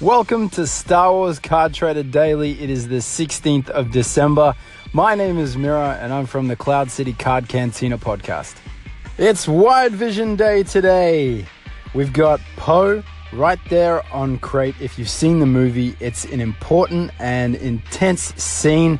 Welcome 0.00 0.48
to 0.50 0.66
Star 0.66 1.12
Wars 1.12 1.38
Card 1.38 1.74
Trader 1.74 2.04
Daily. 2.04 2.58
It 2.58 2.70
is 2.70 2.88
the 2.88 3.02
16th 3.02 3.68
of 3.68 3.90
December. 3.90 4.54
My 4.94 5.14
name 5.14 5.36
is 5.36 5.58
Mira 5.58 5.98
and 6.00 6.10
I'm 6.10 6.24
from 6.24 6.48
the 6.48 6.56
Cloud 6.56 6.90
City 6.90 7.12
Card 7.12 7.50
Cantina 7.50 7.98
podcast. 7.98 8.56
It's 9.18 9.46
Wide 9.46 9.92
Vision 9.92 10.36
Day 10.36 10.62
today. 10.62 11.44
We've 11.92 12.14
got 12.14 12.40
Poe 12.56 13.02
right 13.34 13.58
there 13.68 14.02
on 14.10 14.38
Crait. 14.38 14.74
If 14.80 14.98
you've 14.98 15.10
seen 15.10 15.38
the 15.38 15.44
movie, 15.44 15.94
it's 16.00 16.24
an 16.24 16.40
important 16.40 17.10
and 17.18 17.54
intense 17.56 18.32
scene 18.42 18.98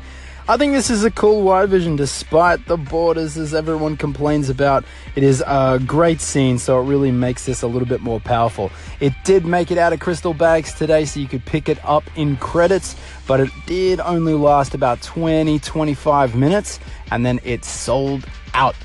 I 0.51 0.57
think 0.57 0.73
this 0.73 0.89
is 0.89 1.05
a 1.05 1.11
cool 1.11 1.43
wide 1.43 1.69
vision 1.69 1.95
despite 1.95 2.65
the 2.65 2.75
borders 2.75 3.37
as 3.37 3.53
everyone 3.53 3.95
complains 3.95 4.49
about. 4.49 4.83
It 5.15 5.23
is 5.23 5.41
a 5.47 5.79
great 5.87 6.19
scene, 6.19 6.57
so 6.57 6.81
it 6.81 6.83
really 6.83 7.09
makes 7.09 7.45
this 7.45 7.61
a 7.61 7.67
little 7.67 7.87
bit 7.87 8.01
more 8.01 8.19
powerful. 8.19 8.69
It 8.99 9.13
did 9.23 9.45
make 9.45 9.71
it 9.71 9.77
out 9.77 9.93
of 9.93 10.01
crystal 10.01 10.33
bags 10.33 10.73
today, 10.73 11.05
so 11.05 11.21
you 11.21 11.27
could 11.29 11.45
pick 11.45 11.69
it 11.69 11.79
up 11.85 12.03
in 12.17 12.35
credits, 12.35 12.97
but 13.27 13.39
it 13.39 13.49
did 13.65 14.01
only 14.01 14.33
last 14.33 14.73
about 14.73 15.01
20 15.01 15.57
25 15.59 16.35
minutes 16.35 16.81
and 17.11 17.25
then 17.25 17.39
it 17.45 17.63
sold 17.63 18.27
out. 18.53 18.75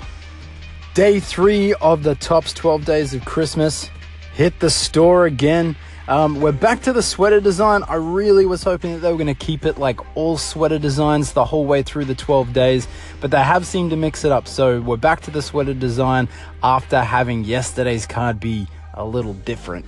Day 0.94 1.18
three 1.18 1.74
of 1.74 2.04
the 2.04 2.14
Topps 2.14 2.52
12 2.52 2.84
Days 2.84 3.12
of 3.12 3.24
Christmas 3.24 3.90
hit 4.34 4.60
the 4.60 4.70
store 4.70 5.26
again. 5.26 5.74
Um, 6.08 6.40
we're 6.40 6.52
back 6.52 6.82
to 6.82 6.92
the 6.92 7.02
sweater 7.02 7.40
design. 7.40 7.82
I 7.88 7.96
really 7.96 8.46
was 8.46 8.62
hoping 8.62 8.92
that 8.92 8.98
they 9.00 9.10
were 9.10 9.16
going 9.16 9.26
to 9.26 9.34
keep 9.34 9.66
it 9.66 9.76
like 9.76 9.98
all 10.16 10.38
sweater 10.38 10.78
designs 10.78 11.32
the 11.32 11.44
whole 11.44 11.66
way 11.66 11.82
through 11.82 12.04
the 12.04 12.14
12 12.14 12.52
days, 12.52 12.86
but 13.20 13.32
they 13.32 13.42
have 13.42 13.66
seemed 13.66 13.90
to 13.90 13.96
mix 13.96 14.24
it 14.24 14.30
up. 14.30 14.46
So 14.46 14.80
we're 14.80 14.98
back 14.98 15.20
to 15.22 15.32
the 15.32 15.42
sweater 15.42 15.74
design 15.74 16.28
after 16.62 17.00
having 17.00 17.42
yesterday's 17.42 18.06
card 18.06 18.38
be 18.38 18.68
a 18.94 19.04
little 19.04 19.34
different. 19.34 19.84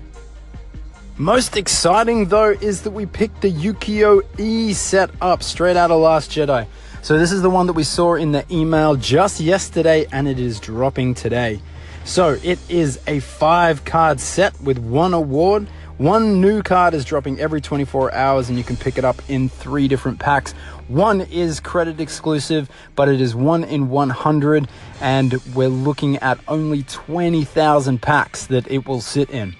Most 1.19 1.57
exciting 1.57 2.27
though 2.27 2.51
is 2.51 2.83
that 2.83 2.91
we 2.91 3.07
picked 3.07 3.41
the 3.41 3.53
Yukio 3.53 4.23
E 4.41 4.73
set 4.73 5.11
up 5.21 5.45
straight 5.45 5.77
out 5.77 5.93
of 5.93 6.01
Last 6.01 6.33
Jedi. 6.33 6.67
So 7.01 7.17
this 7.17 7.31
is 7.31 7.43
the 7.43 7.51
one 7.51 7.69
that 7.69 7.75
we 7.75 7.85
saw 7.85 8.15
in 8.15 8.33
the 8.33 8.45
email 8.53 8.97
just 8.97 9.39
yesterday 9.39 10.09
and 10.11 10.27
it 10.27 10.41
is 10.41 10.59
dropping 10.59 11.15
today. 11.15 11.63
So 12.05 12.39
it 12.43 12.59
is 12.69 12.99
a 13.07 13.21
five 13.21 13.85
card 13.85 14.19
set 14.19 14.61
with 14.61 14.79
one 14.79 15.15
award 15.15 15.69
one 15.99 16.41
new 16.41 16.63
card 16.63 16.95
is 16.95 17.05
dropping 17.05 17.41
every 17.41 17.61
24 17.61 18.15
hours, 18.15 18.49
and 18.49 18.57
you 18.57 18.63
can 18.63 18.77
pick 18.77 18.99
it 18.99 19.05
up 19.05 19.21
in 19.29 19.49
three 19.49 19.89
different 19.89 20.21
packs. 20.21 20.53
One 20.87 21.23
is 21.23 21.59
credit 21.59 22.01
exclusive, 22.01 22.71
but 22.95 23.09
it 23.09 23.21
is 23.21 23.35
one 23.35 23.65
in 23.65 23.91
100, 23.91 24.69
and 25.01 25.35
we're 25.55 25.69
looking 25.69 26.17
at 26.19 26.39
only 26.47 26.85
20,000 26.85 28.01
packs 28.01 28.47
that 28.47 28.71
it 28.71 28.87
will 28.87 29.01
sit 29.01 29.31
in. 29.31 29.57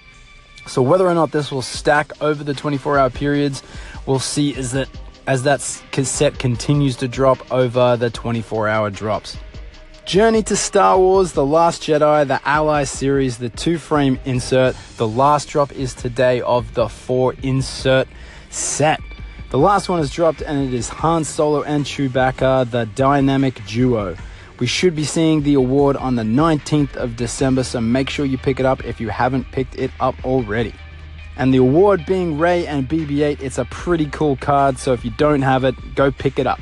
So 0.69 0.81
whether 0.81 1.09
or 1.09 1.15
not 1.15 1.33
this 1.33 1.51
will 1.51 1.63
stack 1.63 2.13
over 2.23 2.45
the 2.45 2.53
24-hour 2.53 3.11
periods, 3.11 3.63
we'll 4.07 4.19
see 4.21 4.55
as 4.55 4.73
that 4.73 4.89
as 5.27 5.43
that 5.43 5.83
cassette 5.91 6.39
continues 6.39 6.97
to 6.97 7.07
drop 7.07 7.53
over 7.53 7.99
the 7.99 8.11
24-hour 8.11 8.89
drops. 8.91 9.37
Journey 10.09 10.43
to 10.45 10.57
Star 10.57 10.99
Wars, 10.99 11.33
The 11.33 11.45
Last 11.45 11.83
Jedi, 11.83 12.27
the 12.27 12.41
Ally 12.49 12.85
series, 12.85 13.37
the 13.37 13.51
two 13.51 13.77
frame 13.77 14.19
insert. 14.25 14.75
The 14.97 15.07
last 15.07 15.51
drop 15.51 15.71
is 15.73 15.93
today 15.93 16.41
of 16.41 16.73
the 16.73 16.89
four 16.89 17.35
insert 17.43 18.09
set. 18.49 19.01
The 19.51 19.59
last 19.59 19.91
one 19.91 20.01
is 20.01 20.11
dropped 20.11 20.41
and 20.41 20.67
it 20.67 20.73
is 20.73 20.89
Han 20.89 21.25
Solo 21.25 21.63
and 21.63 21.85
Chewbacca, 21.85 22.71
the 22.71 22.87
dynamic 22.95 23.63
duo. 23.67 24.17
We 24.59 24.67
should 24.67 24.97
be 24.97 25.05
seeing 25.05 25.43
the 25.43 25.53
award 25.53 25.99
on 25.99 26.15
the 26.15 26.23
19th 26.23 26.97
of 26.97 27.17
December, 27.17 27.63
so 27.63 27.79
make 27.79 28.09
sure 28.09 28.25
you 28.25 28.39
pick 28.39 28.59
it 28.59 28.65
up 28.65 28.83
if 28.87 29.03
you 29.03 29.11
haven't 29.11 29.53
picked 29.53 29.77
it 29.77 29.91
up 30.01 30.15
already. 30.25 30.73
And 31.37 31.53
the 31.53 31.59
award 31.59 32.07
being 32.07 32.39
Rey 32.39 32.67
and 32.67 32.89
BB 32.89 33.21
8, 33.21 33.43
it's 33.43 33.59
a 33.59 33.67
pretty 33.67 34.07
cool 34.07 34.37
card, 34.37 34.79
so 34.79 34.95
if 34.95 35.05
you 35.05 35.11
don't 35.19 35.43
have 35.43 35.65
it, 35.65 35.75
go 35.95 36.11
pick 36.11 36.39
it 36.39 36.47
up. 36.47 36.61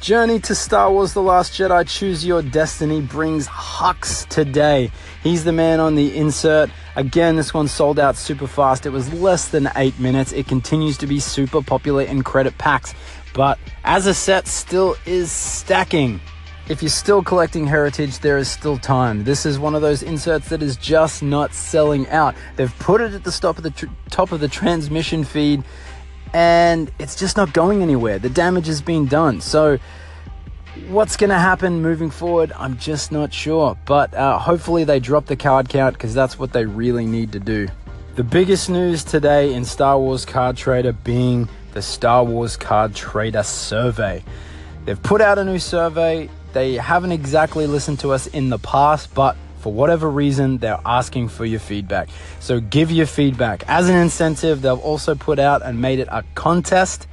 Journey 0.00 0.38
to 0.40 0.54
Star 0.54 0.92
Wars 0.92 1.14
The 1.14 1.22
Last 1.22 1.54
Jedi 1.54 1.88
Choose 1.88 2.24
Your 2.24 2.42
Destiny 2.42 3.00
brings 3.00 3.48
Hux 3.48 4.28
today. 4.28 4.90
He's 5.22 5.42
the 5.42 5.52
man 5.52 5.80
on 5.80 5.94
the 5.94 6.16
insert. 6.16 6.70
Again, 6.96 7.36
this 7.36 7.54
one 7.54 7.66
sold 7.66 7.98
out 7.98 8.14
super 8.16 8.46
fast. 8.46 8.84
It 8.84 8.90
was 8.90 9.12
less 9.14 9.48
than 9.48 9.70
eight 9.74 9.98
minutes. 9.98 10.32
It 10.32 10.46
continues 10.46 10.98
to 10.98 11.06
be 11.06 11.18
super 11.18 11.62
popular 11.62 12.02
in 12.02 12.22
credit 12.22 12.56
packs, 12.58 12.94
but 13.32 13.58
as 13.84 14.06
a 14.06 14.14
set, 14.14 14.46
still 14.46 14.96
is 15.06 15.32
stacking. 15.32 16.20
If 16.68 16.82
you're 16.82 16.90
still 16.90 17.22
collecting 17.22 17.66
Heritage, 17.66 18.18
there 18.18 18.38
is 18.38 18.50
still 18.50 18.76
time. 18.76 19.24
This 19.24 19.46
is 19.46 19.58
one 19.58 19.74
of 19.74 19.82
those 19.82 20.02
inserts 20.02 20.50
that 20.50 20.62
is 20.62 20.76
just 20.76 21.22
not 21.22 21.54
selling 21.54 22.06
out. 22.08 22.34
They've 22.56 22.78
put 22.80 23.00
it 23.00 23.14
at 23.14 23.24
the 23.24 23.30
top 23.30 23.56
of 23.56 23.62
the 23.62 23.70
tr- 23.70 23.86
top 24.10 24.30
of 24.30 24.40
the 24.40 24.48
transmission 24.48 25.24
feed 25.24 25.64
and 26.32 26.90
it's 26.98 27.16
just 27.16 27.36
not 27.36 27.52
going 27.52 27.82
anywhere. 27.82 28.18
The 28.18 28.30
damage 28.30 28.66
has 28.66 28.80
been 28.80 29.06
done. 29.06 29.40
So, 29.40 29.78
what's 30.88 31.16
going 31.16 31.30
to 31.30 31.38
happen 31.38 31.82
moving 31.82 32.10
forward? 32.10 32.52
I'm 32.56 32.76
just 32.78 33.12
not 33.12 33.32
sure. 33.32 33.76
But 33.86 34.14
uh, 34.14 34.38
hopefully, 34.38 34.84
they 34.84 35.00
drop 35.00 35.26
the 35.26 35.36
card 35.36 35.68
count 35.68 35.94
because 35.94 36.14
that's 36.14 36.38
what 36.38 36.52
they 36.52 36.66
really 36.66 37.06
need 37.06 37.32
to 37.32 37.40
do. 37.40 37.68
The 38.16 38.24
biggest 38.24 38.70
news 38.70 39.04
today 39.04 39.52
in 39.52 39.64
Star 39.64 39.98
Wars 39.98 40.24
Card 40.24 40.56
Trader 40.56 40.92
being 40.92 41.48
the 41.72 41.82
Star 41.82 42.24
Wars 42.24 42.56
Card 42.56 42.94
Trader 42.94 43.42
survey. 43.42 44.24
They've 44.86 45.02
put 45.02 45.20
out 45.20 45.38
a 45.38 45.44
new 45.44 45.58
survey. 45.58 46.30
They 46.52 46.74
haven't 46.74 47.12
exactly 47.12 47.66
listened 47.66 48.00
to 48.00 48.12
us 48.12 48.26
in 48.28 48.48
the 48.48 48.58
past, 48.58 49.12
but 49.14 49.36
for 49.58 49.72
whatever 49.72 50.10
reason, 50.10 50.58
they're 50.58 50.80
asking 50.84 51.28
for 51.28 51.44
your 51.44 51.60
feedback. 51.60 52.08
So 52.40 52.60
give 52.60 52.90
your 52.90 53.06
feedback. 53.06 53.64
As 53.68 53.88
an 53.88 53.96
incentive, 53.96 54.62
they've 54.62 54.78
also 54.78 55.14
put 55.14 55.38
out 55.38 55.62
and 55.62 55.80
made 55.80 55.98
it 55.98 56.08
a 56.10 56.24
contest. 56.34 57.06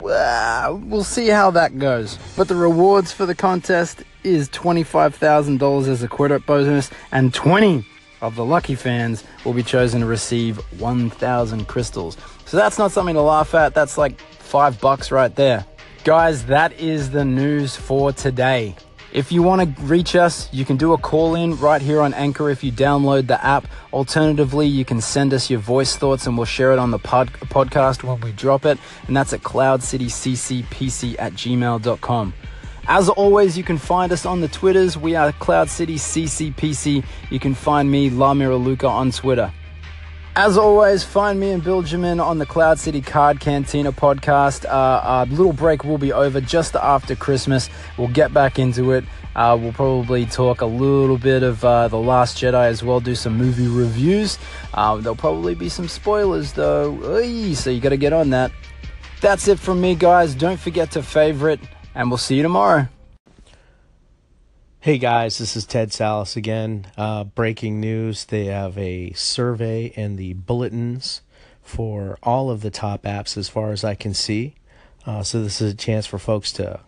Well, 0.00 1.02
see 1.02 1.28
how 1.28 1.50
that 1.52 1.78
goes. 1.78 2.18
But 2.36 2.48
the 2.48 2.54
rewards 2.54 3.12
for 3.12 3.26
the 3.26 3.34
contest 3.34 4.04
is 4.22 4.48
$25,000 4.50 5.88
as 5.88 6.02
a 6.02 6.08
credit 6.08 6.46
bonus, 6.46 6.90
and 7.10 7.34
20 7.34 7.84
of 8.20 8.36
the 8.36 8.44
lucky 8.44 8.74
fans 8.74 9.24
will 9.44 9.52
be 9.52 9.62
chosen 9.62 10.00
to 10.00 10.06
receive 10.06 10.58
1,000 10.80 11.66
crystals. 11.66 12.16
So 12.46 12.56
that's 12.56 12.78
not 12.78 12.92
something 12.92 13.14
to 13.14 13.22
laugh 13.22 13.54
at. 13.54 13.74
That's 13.74 13.98
like 13.98 14.20
five 14.20 14.80
bucks 14.80 15.10
right 15.10 15.34
there. 15.34 15.66
Guys, 16.04 16.46
that 16.46 16.72
is 16.80 17.10
the 17.10 17.24
news 17.24 17.76
for 17.76 18.12
today. 18.12 18.74
If 19.12 19.32
you 19.32 19.42
want 19.42 19.76
to 19.76 19.82
reach 19.84 20.14
us, 20.14 20.52
you 20.52 20.66
can 20.66 20.76
do 20.76 20.92
a 20.92 20.98
call 20.98 21.34
in 21.34 21.56
right 21.56 21.80
here 21.80 22.00
on 22.00 22.12
Anchor 22.12 22.50
if 22.50 22.62
you 22.62 22.70
download 22.70 23.26
the 23.26 23.42
app. 23.42 23.66
Alternatively, 23.92 24.66
you 24.66 24.84
can 24.84 25.00
send 25.00 25.32
us 25.32 25.48
your 25.48 25.60
voice 25.60 25.96
thoughts 25.96 26.26
and 26.26 26.36
we'll 26.36 26.44
share 26.44 26.72
it 26.72 26.78
on 26.78 26.90
the 26.90 26.98
pod- 26.98 27.32
podcast 27.44 28.02
when 28.02 28.20
we 28.20 28.32
drop 28.32 28.66
it. 28.66 28.78
And 29.06 29.16
that's 29.16 29.32
at 29.32 29.40
cloudcityccpc 29.40 31.16
at 31.18 31.32
gmail.com. 31.32 32.34
As 32.86 33.08
always, 33.08 33.56
you 33.56 33.64
can 33.64 33.78
find 33.78 34.12
us 34.12 34.26
on 34.26 34.40
the 34.40 34.48
Twitters. 34.48 34.96
We 34.96 35.14
are 35.14 35.32
Cloud 35.32 35.68
City 35.68 35.96
CCPC. 35.96 37.04
You 37.30 37.38
can 37.38 37.54
find 37.54 37.90
me, 37.90 38.10
La 38.10 38.32
Luca, 38.32 38.88
on 38.88 39.10
Twitter. 39.10 39.52
As 40.38 40.56
always, 40.56 41.02
find 41.02 41.40
me 41.40 41.50
and 41.50 41.64
Bill 41.64 41.82
Jamin 41.82 42.24
on 42.24 42.38
the 42.38 42.46
Cloud 42.46 42.78
City 42.78 43.00
Card 43.00 43.40
Cantina 43.40 43.90
podcast. 43.90 44.64
Uh, 44.66 45.00
our 45.02 45.26
little 45.26 45.52
break 45.52 45.82
will 45.82 45.98
be 45.98 46.12
over 46.12 46.40
just 46.40 46.76
after 46.76 47.16
Christmas. 47.16 47.68
We'll 47.96 48.06
get 48.06 48.32
back 48.32 48.60
into 48.60 48.92
it. 48.92 49.04
Uh, 49.34 49.58
we'll 49.60 49.72
probably 49.72 50.26
talk 50.26 50.60
a 50.60 50.66
little 50.66 51.18
bit 51.18 51.42
of 51.42 51.64
uh, 51.64 51.88
The 51.88 51.98
Last 51.98 52.38
Jedi 52.38 52.68
as 52.68 52.84
well, 52.84 53.00
do 53.00 53.16
some 53.16 53.36
movie 53.36 53.66
reviews. 53.66 54.38
Uh, 54.74 54.98
there'll 54.98 55.16
probably 55.16 55.56
be 55.56 55.68
some 55.68 55.88
spoilers 55.88 56.52
though, 56.52 56.96
Oy, 57.02 57.54
so 57.54 57.70
you 57.70 57.80
got 57.80 57.88
to 57.88 57.96
get 57.96 58.12
on 58.12 58.30
that. 58.30 58.52
That's 59.20 59.48
it 59.48 59.58
from 59.58 59.80
me, 59.80 59.96
guys. 59.96 60.36
Don't 60.36 60.60
forget 60.60 60.92
to 60.92 61.02
favorite, 61.02 61.58
and 61.96 62.12
we'll 62.12 62.16
see 62.16 62.36
you 62.36 62.44
tomorrow. 62.44 62.86
Hey 64.88 64.96
guys, 64.96 65.36
this 65.36 65.54
is 65.54 65.66
Ted 65.66 65.92
Salas 65.92 66.34
again. 66.34 66.86
Uh, 66.96 67.24
breaking 67.24 67.78
news 67.78 68.24
they 68.24 68.46
have 68.46 68.78
a 68.78 69.12
survey 69.12 69.92
in 69.94 70.16
the 70.16 70.32
bulletins 70.32 71.20
for 71.60 72.16
all 72.22 72.48
of 72.48 72.62
the 72.62 72.70
top 72.70 73.02
apps 73.02 73.36
as 73.36 73.50
far 73.50 73.72
as 73.72 73.84
I 73.84 73.94
can 73.94 74.14
see. 74.14 74.54
Uh, 75.04 75.22
so, 75.22 75.42
this 75.42 75.60
is 75.60 75.74
a 75.74 75.76
chance 75.76 76.06
for 76.06 76.18
folks 76.18 76.50
to 76.52 76.80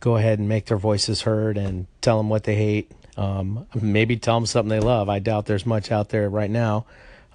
go 0.00 0.16
ahead 0.16 0.38
and 0.38 0.48
make 0.48 0.64
their 0.64 0.78
voices 0.78 1.20
heard 1.20 1.58
and 1.58 1.88
tell 2.00 2.16
them 2.16 2.30
what 2.30 2.44
they 2.44 2.54
hate. 2.54 2.90
Um, 3.18 3.66
maybe 3.74 4.16
tell 4.16 4.36
them 4.36 4.46
something 4.46 4.70
they 4.70 4.80
love. 4.80 5.10
I 5.10 5.18
doubt 5.18 5.44
there's 5.44 5.66
much 5.66 5.92
out 5.92 6.08
there 6.08 6.30
right 6.30 6.50
now 6.50 6.86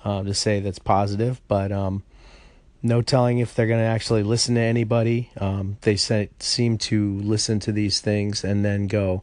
uh, 0.03 0.23
to 0.23 0.33
say 0.33 0.61
that's 0.61 0.79
positive, 0.79 1.39
but 1.47 1.71
um, 1.71 2.01
no 2.81 3.03
telling 3.03 3.37
if 3.37 3.53
they're 3.53 3.67
going 3.67 3.81
to 3.81 3.85
actually 3.85 4.23
listen 4.23 4.55
to 4.55 4.61
anybody. 4.61 5.29
Um, 5.37 5.77
they 5.81 5.95
seem 5.95 6.79
to 6.79 7.19
listen 7.19 7.59
to 7.59 7.71
these 7.71 7.99
things 8.01 8.43
and 8.43 8.65
then 8.65 8.87
go, 8.87 9.21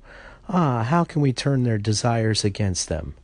ah, 0.49 0.83
how 0.83 1.05
can 1.05 1.23
we 1.23 1.33
turn 1.33 1.62
their 1.62 1.79
desires 1.79 2.44
against 2.44 2.89
them? 2.89 3.15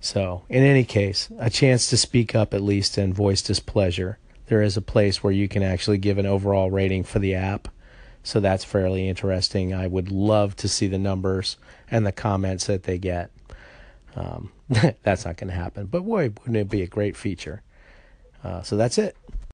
So, 0.00 0.42
in 0.48 0.62
any 0.62 0.84
case, 0.84 1.30
a 1.38 1.48
chance 1.48 1.88
to 1.88 1.96
speak 1.96 2.34
up 2.34 2.52
at 2.52 2.60
least 2.60 2.98
and 2.98 3.14
voice 3.14 3.40
displeasure. 3.40 4.18
There 4.46 4.60
is 4.60 4.76
a 4.76 4.82
place 4.82 5.22
where 5.22 5.32
you 5.32 5.48
can 5.48 5.62
actually 5.62 5.98
give 5.98 6.18
an 6.18 6.26
overall 6.26 6.70
rating 6.70 7.04
for 7.04 7.18
the 7.18 7.34
app. 7.34 7.68
So 8.22 8.40
that's 8.40 8.64
fairly 8.64 9.08
interesting. 9.08 9.74
I 9.74 9.86
would 9.86 10.10
love 10.10 10.56
to 10.56 10.68
see 10.68 10.86
the 10.86 10.98
numbers 10.98 11.56
and 11.90 12.06
the 12.06 12.12
comments 12.12 12.66
that 12.66 12.82
they 12.82 12.98
get. 12.98 13.30
Um, 14.16 14.52
that's 15.02 15.24
not 15.24 15.36
going 15.36 15.48
to 15.48 15.54
happen, 15.56 15.86
but 15.86 16.02
boy, 16.02 16.32
wouldn't 16.40 16.56
it 16.56 16.70
be 16.70 16.82
a 16.82 16.86
great 16.86 17.16
feature? 17.16 17.62
Uh, 18.42 18.62
so 18.62 18.76
that's 18.76 18.98
it. 18.98 19.16